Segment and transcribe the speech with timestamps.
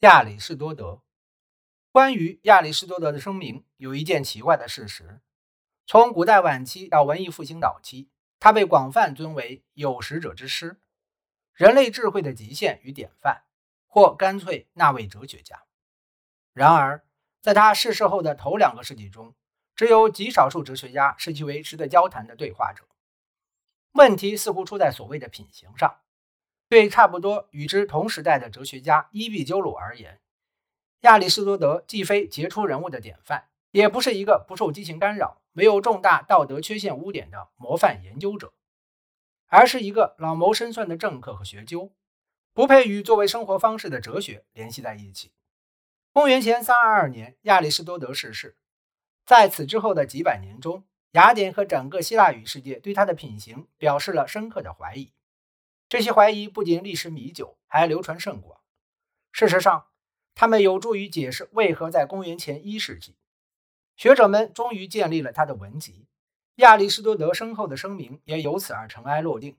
[0.00, 1.02] 亚里士多德。
[1.92, 5.20] 关于亚里士多德的声明，有一件奇怪的事实：
[5.86, 8.08] 从古代晚期到文艺复兴早期，
[8.38, 10.80] 他被广泛尊为有识者之师，
[11.52, 13.42] 人类智慧的极限与典范，
[13.88, 15.64] 或干脆那位哲学家。
[16.54, 17.04] 然而，
[17.42, 19.34] 在他逝世后的头两个世纪中，
[19.76, 22.88] 只有极少数哲学家视其为值得交谈的对话者。
[23.92, 26.00] 问题似乎出在所谓的品行上。
[26.70, 30.20] 对差不多与之同时代的哲学家伊壁鸠鲁而言，
[31.00, 38.54] 亚里士多德既非杰出人物的典范，也不是一个不受激情干扰、没有重大道德缺陷污点的模范研究者，
[39.48, 41.92] 而是一个老谋深算的政客和学究，
[42.54, 45.32] 不配与作为生活方式的哲学联系在一起。
[46.12, 48.56] 公元前三二二年，亚里士多德逝世，
[49.26, 55.12] 在此之后的几百年中，雅典和整个希腊语世界对他的品行表示了深刻的怀疑。
[55.90, 58.60] 这些怀疑不仅历史弥久，还流传甚广。
[59.32, 59.88] 事实上，
[60.36, 63.16] 他们有助于解释为何在公元前一世纪，
[63.96, 66.06] 学者们终于建立了他的文集。
[66.54, 69.58] 亚里士多德身后的声名也由此而尘埃落定。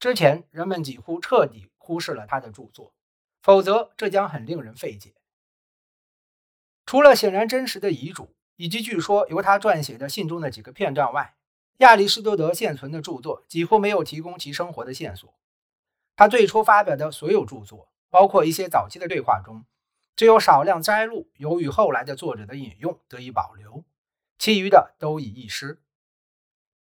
[0.00, 2.92] 之前人们几乎彻底忽视了他的著作，
[3.40, 5.14] 否则这将很令人费解。
[6.86, 11.36] 除了显然真实的遗嘱以及据说由他撰写的信中的几个片段外，
[11.78, 15.34] 亚里士多德现存的著作几乎没有提供其生活的线索。
[16.16, 19.64] 他最初发表的所有著作，包括一些早期的对话中，
[20.16, 23.84] 只有少量摘录由于后来的作者的引用得以保留，
[24.38, 25.82] 其余的都已遗失。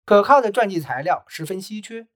[0.05, 2.07] 可靠的传记材料十分稀缺。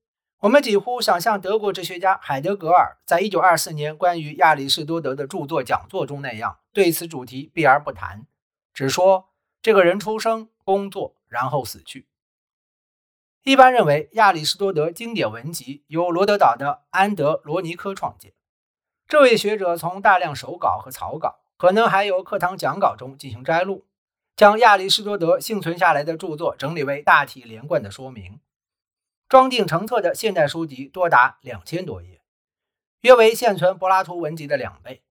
[0.42, 8.28] 我们几乎想像德国哲学家海德格尔在一九二四年关于亚里士多德的著作讲座中那样，对此主题避而不谈，
[8.72, 9.30] 只说
[9.64, 12.08] 这个人出生、工作，然后死去。
[13.48, 18.34] 一般认为，亚里士多德经典文集由罗德岛的安德罗尼科创建。
[19.08, 23.88] 这位学者从大量手稿和草稿，可能还有课堂讲稿中进行摘录，
[24.36, 28.42] 将亚里士多德幸存下来的著作整理为大体连贯的说明。
[29.30, 32.20] 装订成册的现代书籍多达两千多页，
[33.00, 35.04] 约为现存柏拉图文集的两倍。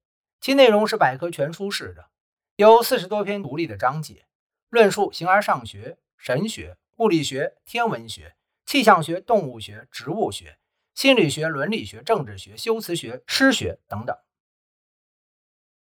[0.42, 2.10] 其内容是百科全书式的，
[2.56, 4.26] 有四十多篇独立的章节，
[4.68, 6.76] 论述形而上学、神学。
[6.96, 10.58] 物理学、天文学、气象学、动物学、植物学、
[10.94, 14.16] 心理学、伦理学、政治学、修辞学、诗学等等。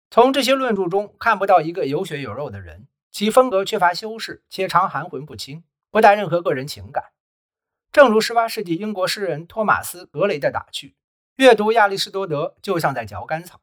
[0.09, 7.11] 从这些论著中看不到一个有血有肉的人，其风格缺乏修饰，且常含混不清，不带任何个人情感。
[7.91, 10.95] 正如18世纪英国诗人托马斯·格雷的打趣
[11.35, 13.59] ：“阅读亚里士多德就像在嚼甘草。”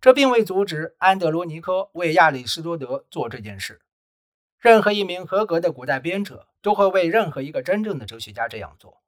[0.00, 3.82] 这并未阻止安德罗尼科为亚里士多德做这件事。
[4.66, 9.00] 任何一名合格的古代编者都会为任何一个真正的哲学家这样做。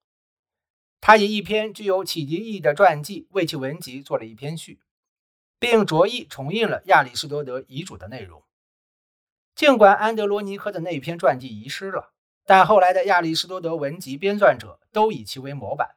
[1.00, 4.78] 他以一篇具有启迪意义的传记为其文集做了一篇序，
[5.58, 8.44] 并着意重印了亚里士多德遗嘱的内容。
[9.56, 12.12] 尽管安德罗尼科的那篇传记遗失了，
[12.46, 15.96] 但后来的亚里士多德文集编撰者都以其为模板，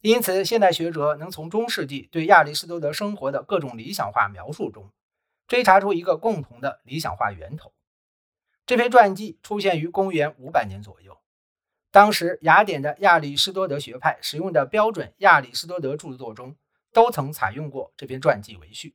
[0.00, 4.90] 因此现代学者能从中世纪对亚里士多德生活的各种理想化描述中，
[5.46, 7.70] 追查出一个共同的理想化源头。
[8.68, 11.18] 这篇传记出现于公元五百年左右，
[11.90, 16.54] 当时雅典的亚里士多德学派使用的标准亚里士多德著作中，
[16.92, 18.94] 都曾采用过这篇传记为序。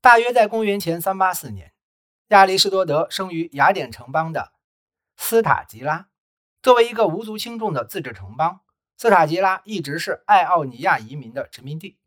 [0.00, 1.72] 大约在公元前三八四年，
[2.28, 4.52] 亚里士多德生于雅典城邦的
[5.16, 6.06] 斯塔吉拉。
[6.62, 8.60] 作为一个无足轻重的自治城邦，
[8.96, 11.98] 斯塔吉拉一直是爱奥尼亚移民的殖民地，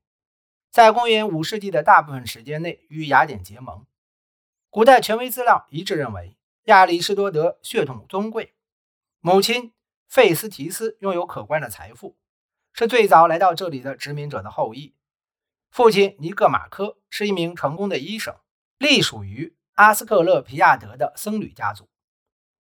[0.71, 3.85] 在公元五世纪的大部分时间内与雅典结盟。
[4.69, 6.36] 古代权威资料一致认为，
[6.67, 8.53] 亚里士多德血统尊贵，
[9.21, 9.71] 母亲
[10.05, 12.17] 费斯提斯拥有可观的财富，
[12.73, 14.93] 是最早来到这里的殖民者的后裔。
[15.71, 18.35] 父亲尼各马科是一名成功的医生，
[18.79, 21.87] 隶属于阿斯克勒皮亚德的僧侣家族。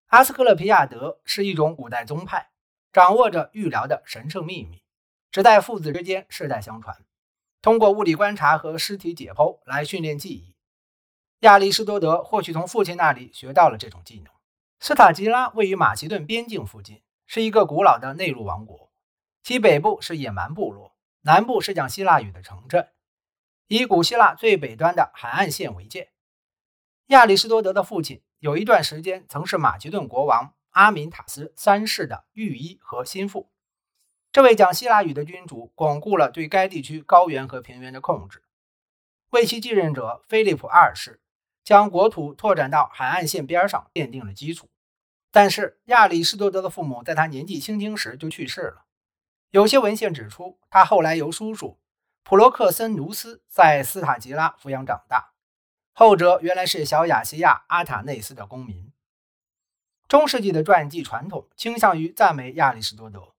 [0.05, 2.51] 阿斯克勒皮亚德是一种古代宗派，
[2.93, 4.81] 掌握着预疗的神圣秘密，
[5.31, 7.03] 只在父子之间世代相传，
[7.61, 10.55] 通过物理观察和尸体解剖来训练记忆。
[11.41, 14.33] 亚里士多德或许从父亲那里学到了这种技能。
[14.79, 18.91] 斯塔吉拉位于马其顿边境附近，是一个古老的内陆王国。
[19.43, 22.87] 其北部是野蛮部落，南部是讲希腊语的城镇，
[23.67, 26.11] 以古希腊最北端的海岸线为界。
[27.07, 33.51] 亚里士多德的父亲有一段时间曾是马其顿国王阿敏塔斯三世的御医和心腹。
[34.31, 38.43] 这位讲希腊语的君主巩固了对该地区高原和平原的控制，
[39.29, 41.21] 为其继任者菲利普二世。
[41.67, 44.69] 将国土拓展到海岸线边上，奠定了基础。
[45.31, 48.85] 但是亚里士多德的父母在他年纪轻轻时就去世了。
[49.49, 51.77] 有些文献指出，他后来由叔叔
[52.23, 55.33] 普罗克森努斯在斯塔吉拉抚养长大，
[55.91, 58.93] 后者原来是小亚细亚阿塔内斯的公民。
[60.07, 63.33] 中世纪的传记传统倾向于赞美亚里士多德，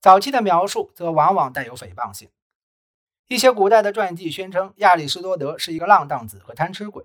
[0.00, 2.30] 早期的描述则往往带有诽谤性。
[3.28, 7.04] 一些古代的传记宣称亚里士多德是一个浪荡子和贪吃鬼，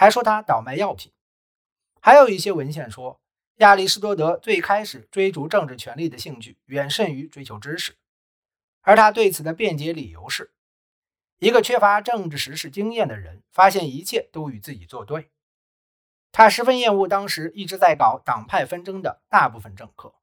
[0.00, 1.12] 还说他倒卖药品。
[2.00, 3.20] 还有一些文献说，
[3.56, 7.98] 亚里士多德最开始追逐政治权力的兴趣远甚于追求知识。
[8.80, 10.54] 而他对此的辩解理由是：
[11.38, 15.30] 一个缺乏政治实事经验的人，发现一切都与自己作对。
[16.32, 20.14] 他十分厌恶当时一直在搞党派纷争的大部分政客。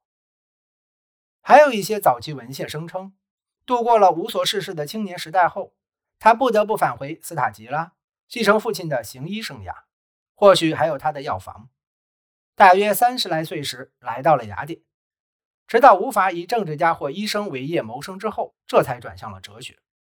[1.40, 3.16] 还有一些早期文献声称，
[3.64, 5.72] 度过了无所事事的青年时代后，
[6.18, 7.92] 他不得不返回斯塔吉拉，
[8.28, 9.72] 继承父亲的行医生涯，
[10.34, 11.70] 或许还有他的药房。
[12.54, 14.82] 大约三十来岁时，来到了雅典。
[15.66, 19.78] 直到无法以政治家或医生为业谋生之后，这才转向了哲学。